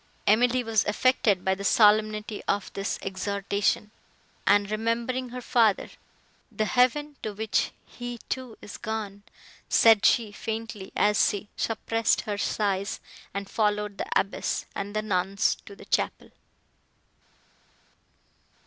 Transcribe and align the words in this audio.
Emily 0.25 0.63
was 0.63 0.83
affected 0.85 1.45
by 1.45 1.53
the 1.53 1.63
solemnity 1.63 2.41
of 2.47 2.73
this 2.73 2.97
exhortation, 3.03 3.91
and, 4.47 4.71
remembering 4.71 5.29
her 5.29 5.43
father, 5.43 5.91
"The 6.51 6.65
heaven, 6.65 7.17
to 7.21 7.33
which 7.33 7.69
he, 7.85 8.17
too, 8.27 8.57
is 8.63 8.77
gone!" 8.77 9.21
said 9.69 10.03
she, 10.03 10.31
faintly, 10.31 10.91
as 10.95 11.29
she 11.29 11.49
suppressed 11.55 12.21
her 12.21 12.39
sighs, 12.39 12.99
and 13.31 13.47
followed 13.47 13.99
the 13.99 14.09
abbess 14.19 14.65
and 14.73 14.95
the 14.95 15.03
nuns 15.03 15.57
to 15.67 15.75
the 15.75 15.85
chapel. 15.85 16.31